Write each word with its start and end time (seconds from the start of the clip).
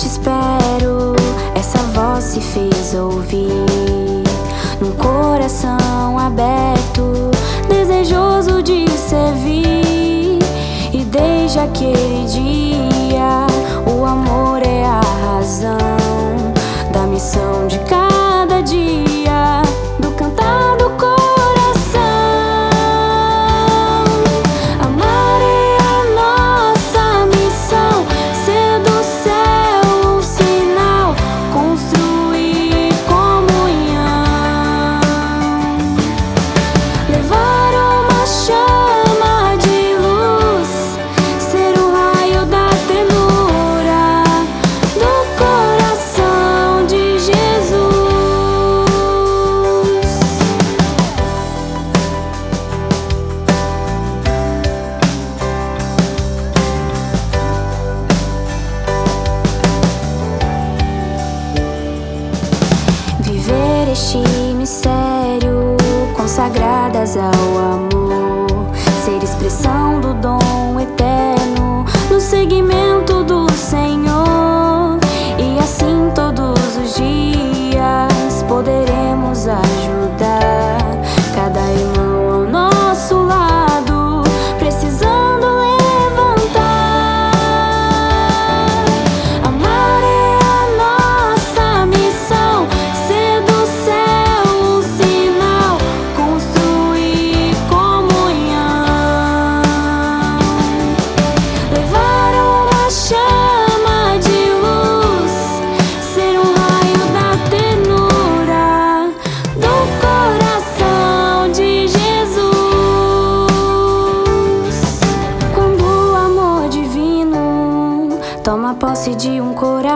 te 0.00 0.06
espero. 0.06 1.14
Essa 1.54 1.78
voz 1.94 2.24
se 2.24 2.40
fez 2.40 2.94
ouvir. 2.94 3.50
Num 4.80 4.92
coração 4.92 6.18
aberto, 6.18 7.30
desejoso 7.68 8.62
de 8.62 8.88
servir. 8.90 10.38
E 10.92 11.04
desde 11.04 11.58
aquele 11.58 12.24
dia, 12.24 13.46
o 13.86 14.04
amor. 14.04 14.49
este 63.92 64.18
mistério, 64.54 65.76
consagradas 66.16 67.16
ao 67.16 67.58
amor. 67.58 68.09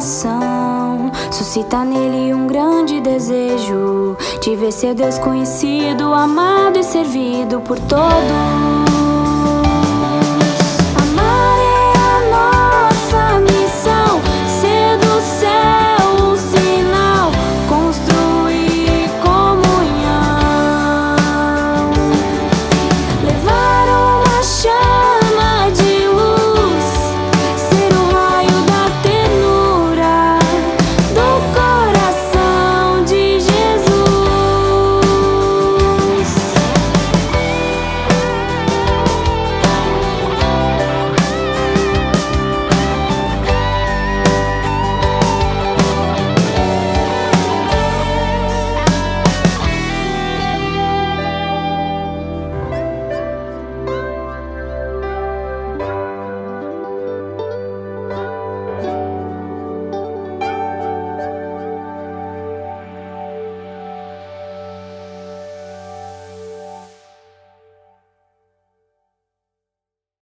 coração 0.00 1.12
suscita 1.30 1.84
nele 1.84 2.32
um 2.32 2.46
grande 2.46 3.02
desejo 3.02 4.16
de 4.42 4.56
ver 4.56 4.72
seu 4.72 4.94
Deus 4.94 5.18
conhecido, 5.18 6.14
amado 6.14 6.78
e 6.78 6.82
servido 6.82 7.60
por 7.60 7.78
todos. 7.80 8.89